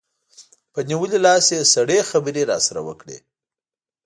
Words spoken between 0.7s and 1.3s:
په نیولي